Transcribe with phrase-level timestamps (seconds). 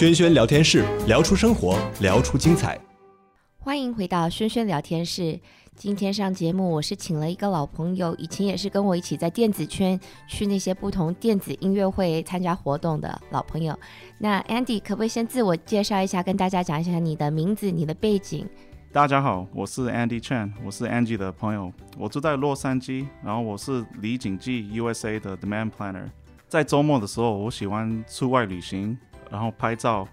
[0.00, 2.80] 轩轩聊天室，聊出生活，聊出精彩。
[3.58, 5.38] 欢迎回到轩轩聊天室。
[5.74, 13.78] 今天上节目，我是请了一个老朋友，以前也是跟我一起在电子圈去那些不同电子音乐会参加活动的老朋友。
[14.16, 18.46] 那 Andy 可不可以先自我介绍一下，跟大家讲一下你的名字、你的背景？
[18.90, 26.08] 大家好，我是 Andy Chan，我是 Angie 的朋友，我住在洛杉矶，然后我是李锦记 USA 的 Demand Planner。
[26.48, 28.98] 在周末的时候，我喜欢出外旅行，
[29.30, 30.06] 然后拍照。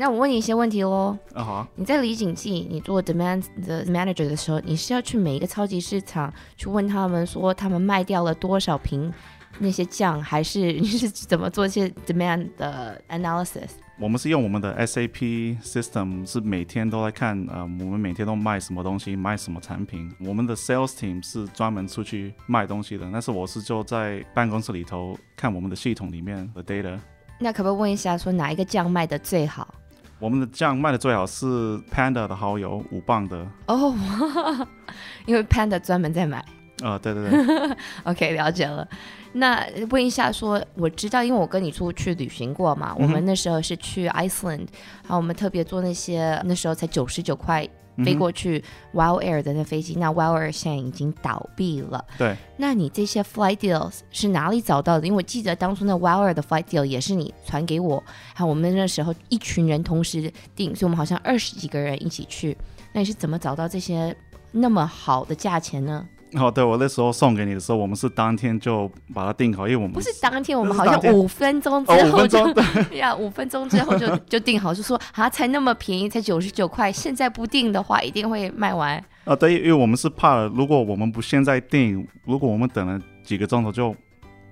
[0.00, 1.16] 那我问你一些问题喽。
[1.34, 1.68] 啊好啊。
[1.74, 9.12] 你在李锦记，你做 Demand 的 Manager 的时候，你是要去每一个超级市场去问他们说他们卖掉了多少瓶
[9.58, 13.70] 那些酱，还是你是怎么做一些 Demand 的 Analysis？
[13.98, 20.08] 我们是用我们的 SAP system，是每天都在看，呃，我们每天都卖什么东西，卖什么产品。
[20.20, 26.96] 我们的 sales team 是专门出去卖东西的，但是我是就在办公室里头看我们的系统里面的 data。
[27.38, 29.66] 那可不可以问一下，说哪一个酱卖的最好？
[30.18, 33.46] 我们的酱卖的最好是 Panda 的蚝油，五磅的。
[33.66, 33.94] 哦，
[35.26, 36.38] 因为 Panda 专门在买。
[36.82, 37.76] 啊、呃，对对对。
[38.04, 38.86] OK，了解了。
[39.32, 44.66] 那问一下说，说我知道，因为我跟你出去旅行过嘛，嗯、我们那时候是去 Iceland，
[45.02, 47.68] 然后我们特别做那些那时候才九十九块
[48.04, 48.62] 飞过去
[48.94, 52.04] Wild Air 的那飞机，嗯、那 Wild Air 现在已经倒闭了。
[52.16, 55.06] 对，那你这些 flight deals 是哪里找到的？
[55.06, 58.02] 因为我记得当初那 Wild Air 的 flight deal 也是你传给我，
[58.34, 62.56] 还有我们那时候一群人同时订，所以我们好像二十几个人一起去。
[62.92, 64.16] 那你是怎么找到这些
[64.50, 66.06] 那么好的价钱呢？
[66.34, 72.54] 哦，对，我那时候送给你的时候，我们是当天就把它订好，因为我们不是当天，我们好像五分钟之后就，哦、
[72.92, 79.02] 呀，五分钟之后就就订好，就说啊，才那么便宜，才九十九块，现在不订的话，一定会卖完。
[79.24, 83.94] 啊，对，因为我们是怕了，如果我们不现在订，如果我们等了几个钟头就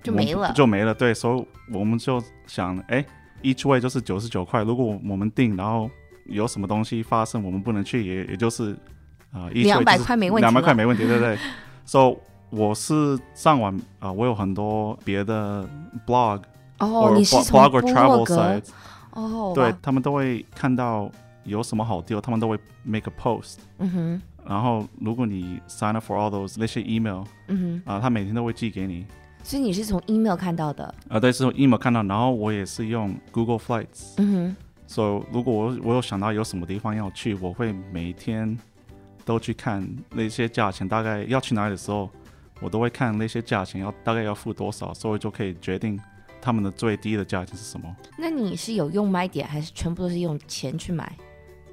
[0.03, 0.95] 就没了，就没了。
[0.95, 3.05] 对，所以我们就想，哎
[3.43, 5.91] ，each way 就是九十九块，如果我们订，然后
[6.27, 8.77] 有什么东西发生，我们不能去，也也就是
[9.33, 11.39] 啊，两百块没问题，两百块没问题，对不对？
[11.87, 12.17] So
[12.51, 15.65] 我是上网啊、呃，我有很多别的
[16.05, 16.43] blog
[16.81, 18.71] 哦，你是 blog or travel sites
[19.13, 21.09] 哦，对，他们都会看到
[21.45, 23.59] 有什么好 deal，他们都会 make a post。
[23.79, 24.23] 嗯哼。
[24.45, 29.07] 然后如果你 sign up for all those 那些 email，嗯哼，啊、呃，他每天都会寄给你。
[29.45, 30.85] 所以你是从 email 看到的？
[30.85, 34.15] 啊、呃，对，是从 email 看到，然后我也是用 Google Flights。
[34.17, 34.57] 嗯哼。
[34.89, 38.59] 所以如果我我有想到有什么地方要去，我会每天。
[39.27, 42.09] 都去看那些价钱，大概要去哪里的时候，
[42.61, 46.01] 我都会看那些价钱要大概要付多少，所以就可以决定
[46.41, 47.95] 他们的最低的价钱是什么。
[48.17, 51.13] 那你是有用买点，还是全部都是用钱去买？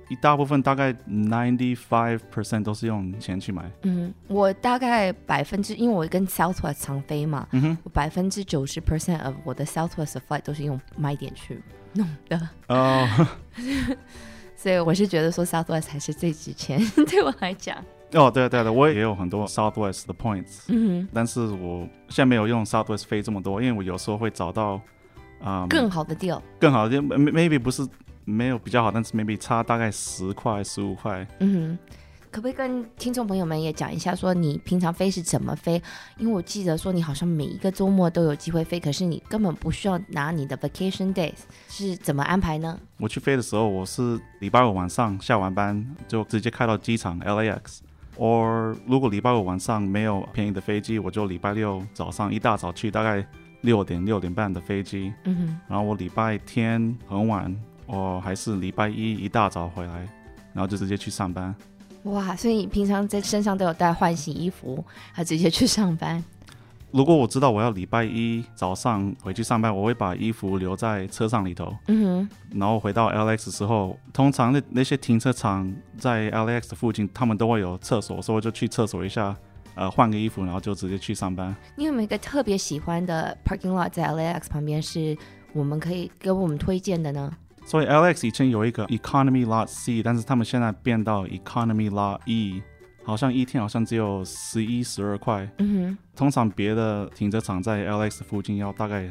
[0.10, 3.72] 一大部分大概 ninety five percent 都是用钱去买。
[3.84, 11.62] 嗯，我大概百分之，因为我跟 Southwest 常飞嘛，嗯哼，我百分之九十 percent of 我的 Southwest flight 都是用买点去
[11.94, 12.50] 弄的。
[12.68, 13.08] 哦。
[14.64, 16.80] 所以我是觉得说 Southwest 还是最值钱，
[17.10, 17.76] 对我来讲。
[18.14, 24.76] 哦，对对对，我也有很多 Southwest 的 points，嗯哼，但是我现在没有用 Southwest 飞这么多，因为我有时候会找到
[25.42, 27.86] 啊、嗯、更好的 deal，更好的 maybe 不是
[28.24, 31.96] 没有比较好，但是 maybe 差大概十块十五块，嗯哼。
[32.34, 35.80] 可不可以跟听众朋友们也讲一下，说你平常飞是怎么飞？
[36.18, 41.36] 因为我记得说你好像每一个周末都有机会飞，可是你根本不需要拿你的 vacation days，
[41.70, 42.80] 是怎么安排呢？
[42.98, 53.24] 我去飞的时候，我是礼拜五晚上下完班就直接开到机场 LAX，or 如果礼拜五晚上没有便宜的飞机，我就礼拜六早上一大早去，大概
[53.62, 57.56] 六点六点半的飞机，嗯哼，然后我礼拜天很晚，
[57.86, 60.10] 我还是礼拜一一大早回来，
[60.52, 61.54] 然后就直接去上班。
[62.04, 66.24] 哇，所以你平常在身上都有带换洗衣服，还直接去上班？
[66.92, 71.76] 如果我知道我要礼拜一早上回去上班，我会把衣服留在车上里头。
[71.88, 72.30] 嗯哼。
[72.60, 79.36] 然后回到 LAX 的时候，通常那那些停车场在 LAX 的附近，他们都会有厕所，所以我就去厕所一下，
[79.74, 81.56] 呃，换个衣服，然后就直接去上班。
[81.76, 85.18] 你有没有一个特别喜欢的 parking lot 在 LAX 旁边，是
[85.52, 87.32] 我们可以给我们推荐的呢？
[87.66, 92.62] 所以 LAX 以前有一个 Economy Lot C，但是他们现在变到 Economy Lot E，
[93.04, 95.50] 好像一天好像只有十一、十二块。
[95.58, 95.98] 嗯哼。
[96.16, 99.10] 通常别的停车场在 LAX 附近要大概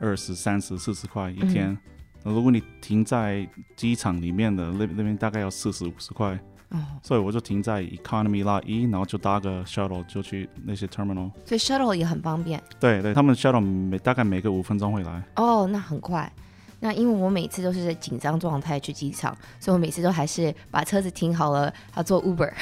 [0.00, 1.68] 二十、三十、四十块一天。
[2.24, 2.34] 嗯。
[2.34, 3.46] 如果你停在
[3.76, 6.38] 机场里面的那那边，大概要四十、五十块。
[6.70, 6.78] 哦。
[7.02, 11.30] 所以我就停在 Economy Lot E，然后就搭个 Shuttle 就去那些 Terminal。
[11.44, 12.60] 所以 Shuttle 也很方便。
[12.80, 15.22] 对对，他们 Shuttle 每大概每个五分钟会来。
[15.36, 16.32] 哦，那很快。
[16.84, 22.52] 那因为我每次都是在紧张状态去机场，所以我每次都还是把车子停好了，要坐 Uber，、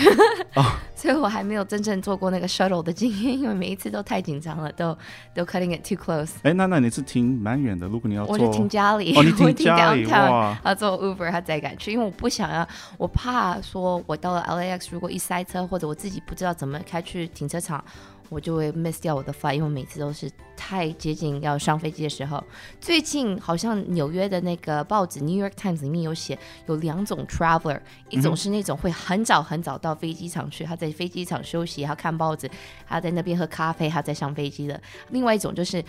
[0.56, 0.66] oh.
[0.94, 4.94] 所以我还没有真正坐过那个 shuttle 的经验，因为每一次都太紧张了，都
[5.34, 6.32] 都 cutting it too close。
[6.42, 12.68] 哎，那那你是停蛮远的，如果你要坐，我就停家里，哦，你停家里哇，要坐 Uber，他再敢去，因为我不想要，
[12.98, 17.82] 我怕说我到了 LAX 如果一塞车，或者我自己不知道怎么开去停车场。
[18.30, 22.42] 我就会 miss 掉我的 flight，因为每次都是太接近要上飞机的时候。
[22.80, 32.48] 最近好像纽约的那个报纸《New York Times》里面有写，有两种 traveler，一种是那种会很早很早到飞机场去，他在飞机场休息，他看报纸，
[32.88, 34.80] 他在那边喝咖啡，他在上飞机的；
[35.10, 35.84] 另外一种就是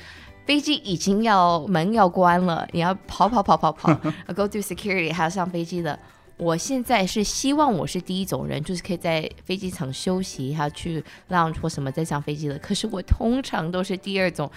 [0.45, 3.94] 飞机已经要门要关了，你要跑跑跑跑跑，
[4.33, 5.97] go through security，还要上飞机的。
[6.38, 12.57] 我现在是希望我是第一种人，就是可以在飞机场休息，一下去 lounge 或什么再上飞机的。
[12.60, 14.50] 可是我通常都是第二种，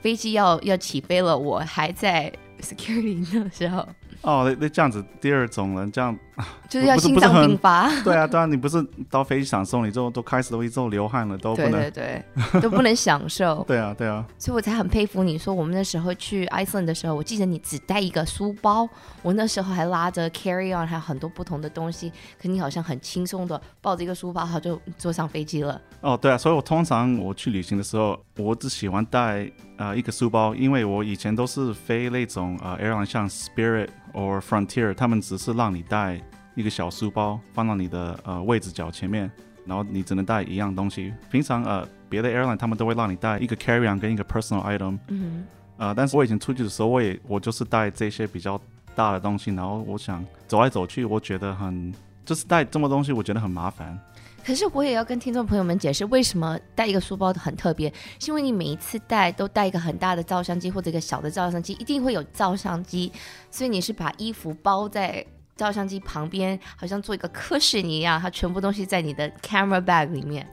[0.00, 2.32] 飞机要要起飞了，我还在
[2.62, 3.86] security 的时候。
[4.24, 6.16] 哦，那那这样子，第二种人这样
[6.68, 7.88] 就是要心脏病发。
[8.02, 13.62] 对啊，对啊，你不是到飞机场的时候，你就都开始都一直流汗了，都不能对对对，都不能享受。
[13.68, 18.88] 对啊，对啊，所以我才很佩服你说，我们那时候去 Iceland 的时候，我记得你只带一个书包，
[19.20, 22.10] 我那时候还拉着 carry on，还有很多不同的东西，
[22.40, 25.78] 可你好像很轻松的抱着一个书包，他就坐上飞机了。
[26.00, 29.44] 哦，对啊，所以我通常我去旅行的时候，我只喜欢带
[29.76, 33.88] 啊、呃、一个书包，因为我以前都是飞那种啊、呃、airline，像 Spirit。
[34.14, 36.18] 或 Frontier，他们只是让你带
[36.54, 39.30] 一个小书包放到你的呃位置脚前面，
[39.66, 41.12] 然后你只能带一样东西。
[41.30, 44.96] 平常呃别的 airline 他们都会让你带一个 carry on 跟一个 personal item。
[45.08, 45.44] 嗯。
[45.76, 48.60] 呃，但是我以前出去的时候，我也我就是带这些比较
[48.94, 51.92] 大的东西，然后我想走来走去，我觉得很
[52.24, 53.98] 就是带这么东西，我觉得很麻烦。
[54.44, 63.10] 可是我也要跟听众朋友们解释，为什么带一个书包很特别，是因为你每一次带都带一个很大的照相机或者一个小的照相机，一定会有照相机，
[63.50, 65.24] 所以你是把衣服包在
[65.56, 70.46] 照相机旁边，好像做一个 cushion 一样，它全部东西在你的 camera bag 里面。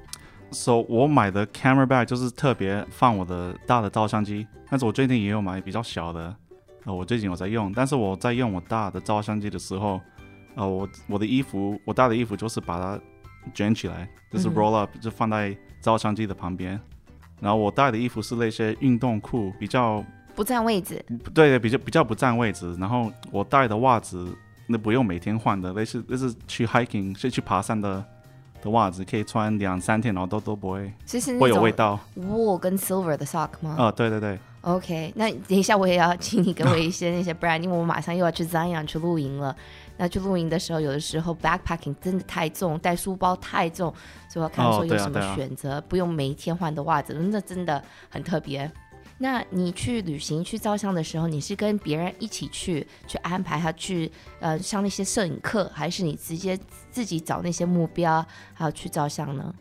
[0.51, 6.33] So 我买的 camera bag 就是特别放我的大的照相机，但是我最近也有买比较小的，
[6.85, 9.99] 呃，我最近有在用，但是我在用我大的照相机的时候，
[10.55, 12.97] 呃，我我的衣服，我带的衣服就是把它。
[13.53, 16.79] 卷起来就是 roll up，、嗯、就放在照相机的旁边。
[17.39, 20.03] 然后我带的衣服是那些运动裤，比较
[20.35, 21.03] 不占位置。
[21.33, 22.75] 对对，比较比较不占位置。
[22.79, 24.31] 然后我带的袜子，
[24.67, 28.05] 那不用每天换的，那是那是去 hiking，是去爬山的
[28.61, 30.93] 的袜子，可以穿两三天，然后都都不会，
[31.39, 31.99] 会有味道。
[32.15, 33.75] wool 跟 silver 的 sock 吗？
[33.77, 34.37] 啊、哦，对对对。
[34.61, 39.55] OK，那等一下我也要请你给我一些那些 brand，因为我马上又要去 Zion 去露营了。
[39.97, 43.93] 那去露营的时候，有的时候 backpacking 真的太重，带书包太重，
[44.29, 48.71] 所以我看说有什么选择，哦啊啊、不用每一天换的袜子，那真的很特别。
[49.17, 56.59] 那你去旅行去照相的时候，你是跟别人一起去，去安排他去呃上那些摄影课，还是你直接
[56.89, 59.53] 自己找那些目标，还要去照相呢？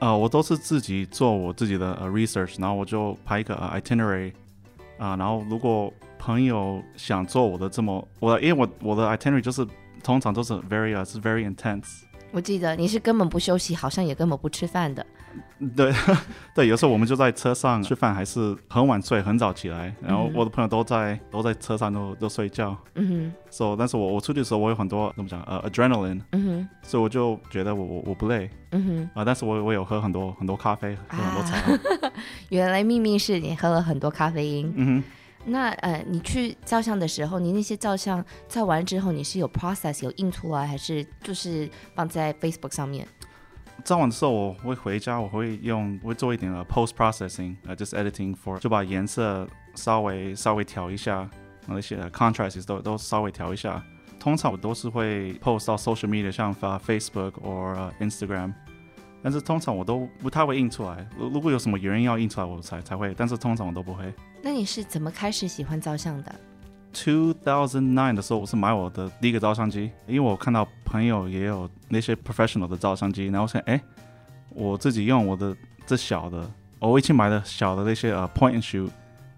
[0.00, 4.32] 呃，我都是自己做我自己的呃 research，然后我就拍一个 itinerary
[4.96, 9.66] 啊、呃，然后如果朋友想做我的这么我，因为我我的 itinerary 就是
[10.02, 12.02] 通常都是 very 啊，是 very intense。
[12.30, 15.04] 我记得你是根本不休息，好像也根本不吃饭的。
[15.76, 15.92] 对
[16.54, 19.92] 对，有时候我们就在车上吃饭，还是很晚睡，很早起来。
[20.00, 22.76] 然后我的朋友都在、嗯、都在车上都都睡觉。
[22.94, 23.32] 嗯哼。
[23.50, 26.20] 所以，但是我我出去的时候，我有很多怎么讲呃 adrenaline。
[26.32, 26.68] 嗯哼。
[26.82, 28.48] 所以我就觉得我我我不累。
[28.70, 29.02] 嗯哼。
[29.04, 31.56] 啊、呃，但是我我有喝很多很多咖啡，喝很多茶。
[31.56, 32.12] 啊、
[32.50, 34.72] 原来秘密是你喝了很多咖啡因。
[34.76, 35.04] 嗯哼。
[35.48, 43.06] 那呃，你去照相的时候，你那些照相照完之后，你是有 process 有印出来，还是就是放在 Facebook 上面？
[43.84, 51.28] 照完的时候，我会回家，我会用，我会做一点呃 post processing，呃，just editing for，就把颜色稍微稍微调一下，
[51.66, 53.82] 那些 contrasts 都都稍微调一下。
[54.18, 58.52] 通常我都是会 post 到 social media，像发 Facebook 或、uh, Instagram，
[59.22, 61.06] 但是通常我都不太会印出来。
[61.18, 64.12] 如如果有什么原因要印出来，我才才会，但是通常我都不会。
[64.42, 66.34] 那你是怎么开始喜欢照相的
[66.92, 73.80] ？Two thousand nine 的时候，我是买我的第一个照相机，因为我看到朋友也有那些 professional 的照相机，然后我想，哎，
[74.50, 75.54] 我自己用我的
[75.86, 76.48] 这小的，
[76.78, 78.88] 我以前买的小的那些呃、uh, point and shoot，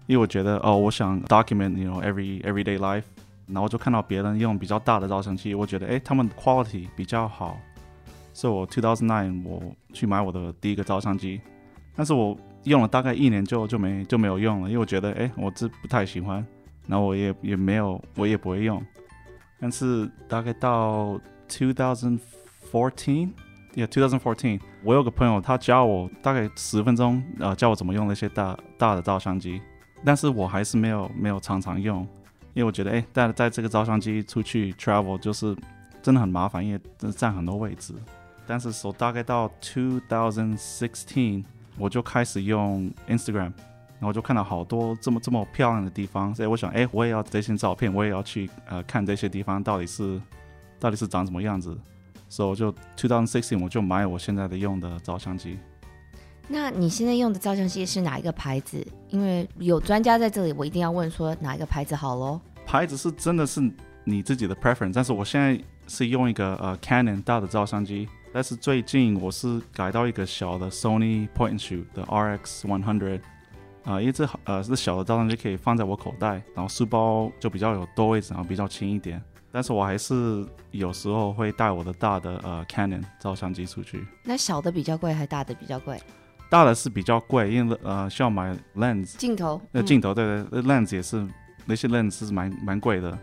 [0.07, 3.03] 因为我觉得哦，我想 document，you know every everyday life，
[3.47, 7.59] 然后就看到别人用比较大的照相机，我觉得哎，他们的 quality 比较好，
[8.33, 9.61] 所以我 two thousand nine 我
[9.93, 11.41] 去买我的第一个照相机，
[11.95, 16.45] 但是我用了大概一年就就没就没有用了，因为我觉得哎，我这不太喜欢。
[16.87, 18.83] 然后我也也没有，我也不会用。
[19.59, 22.19] 但是大概到 two thousand
[22.71, 23.29] fourteen
[23.75, 29.61] yeah two thousand fourteen 我有个朋友，他教我大概十分钟，呃，教我怎么用那些大大的照相机。
[30.03, 32.01] 但是我还是没有没有常常用，
[32.55, 35.55] 因为我觉得，哎，带带这个照相机出去 travel 就是
[36.01, 37.93] 真的很麻烦，因为占很多位置。
[38.45, 41.43] 但是，说大概到2016，
[41.77, 43.51] 我就开始用 Instagram，
[43.99, 50.21] 然后就看到好多这么这么漂亮的地方，所以我想，哎，我也要这些照片，我也要去呃看这些地方到底是
[50.79, 51.77] 到底是长什么样子。
[52.27, 55.59] 所以我就2016，我就买我现在的用的照相机。
[56.47, 58.85] 那你现在用的照相机是哪一个牌子？
[59.09, 62.39] 因为有专家在这里，我一定要问说哪一个牌子好喽。
[62.65, 63.61] 牌子是真的是
[64.05, 73.21] 你自己的 preference，但是我现在是用一个呃 Canon 大的照相机，但是最近我是改到一个小的 Sony Point and Shoot 的 RX 100，啊、
[73.83, 79.21] 呃，因为这呃是小的照相机可以放在我口袋，然后书包就比较有多位置，然后比较轻一点。
[79.51, 84.07] 但是我还是有时候会带我的大的呃 Canon 照相机出去。
[84.23, 86.01] 那小的比较贵还是大的比较贵？
[86.49, 91.27] 大的是比较贵，因为呃需要买 lens 镜头，那镜头对对，lens 也是
[91.65, 93.17] 那些 lens 是蛮蛮贵的，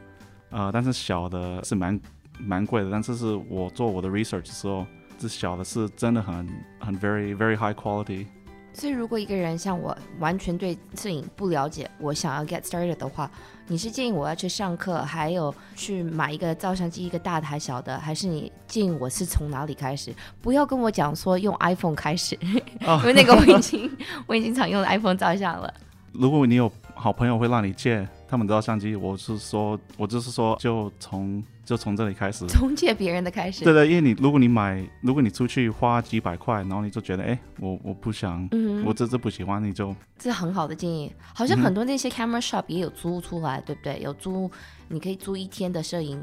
[0.51, 1.99] 呃，但是小的是蛮
[2.39, 4.87] 蛮贵的，但是是我做我的 research 的时候，
[5.19, 6.49] 这小的是真的很
[6.79, 8.27] 很 very very high quality。
[8.73, 13.29] 所以，如果一个人像我完全对摄影不了解，我想要 get started 的话，
[13.67, 20.15] 你是建议我要去上课，还有去买一个照相机，一个大的还小的，还是你建议我是从哪里开始？
[20.41, 23.91] 不要跟我讲说用 iPhone 开始， 因为那个我已经
[24.29, 25.75] 我已经常用 iPhone 照相了。
[26.13, 31.43] 如果你有好朋友会让你借他们知道相机，我是说，我就是说，就从。
[31.69, 33.63] 就从这里开始， 从借别人的开始。
[33.63, 41.13] 对对，因为你如果你买，如果你出去花几百块，然后你就觉得，哎，我我不想，嗯、我这这不喜欢，你就这很好的建议。
[41.35, 44.01] 好像很多那些 camera shop 也有租出来，嗯、对不对？
[44.01, 44.51] 有租，
[44.89, 46.19] 你可以租一天的摄影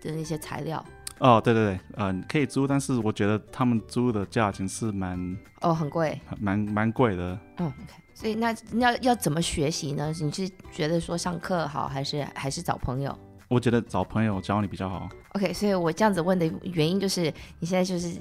[0.00, 0.82] 的那些材料。
[1.20, 7.38] 哦，对对对，嗯、呃，可以租，但是我觉得他们租的价钱是蛮哦，很贵，蛮蛮贵的。
[7.58, 7.94] 嗯，OK。
[8.14, 10.12] 所以那要要怎么学习呢？
[10.20, 13.16] 你是觉得说上课好，还是还是找朋友？
[13.48, 15.08] 我觉得找朋友教你比较好。
[15.34, 18.16] OK，所以我这样子问的原因就是，你现在就是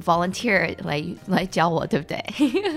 [0.00, 2.18] volunteer 来来教我，对不对？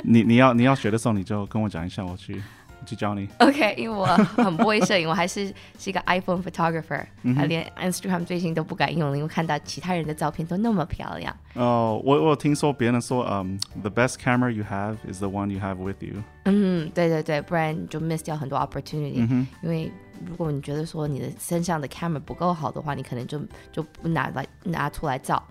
[0.03, 2.43] 你你要你要学的时候，你就跟我讲一下，我去
[2.86, 3.28] 去教你。
[3.38, 5.46] OK，因为我很不会摄影，我还是
[5.78, 7.04] 是一个 iPhone photographer，
[7.34, 11.34] 还、嗯、连 Instagram 最近都不敢用了，因为看到其他人的照片都那么漂亮。
[11.54, 16.14] 哦，我我听说别人说，嗯、um,，the best camera you have is the one you have with you。
[16.44, 19.92] 嗯，对对对，不然就 miss 掉很多 opportunity，、嗯、因为。
[20.26, 23.40] 如果你觉得说你的身上的 camera 不够好的话，你可能就
[23.72, 25.42] 就不拿来拿出来照。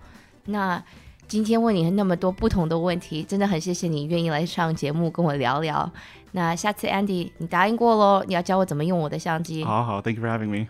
[0.44, 0.80] 那
[1.27, 5.91] 今天问你那么多不同的问题，真的很谢谢你愿意来上节目跟我聊聊。
[6.31, 9.63] 那下次 Andy 你答应过喽，你要教我怎么用我的相机。
[9.63, 10.67] 好好，Thank you for having me。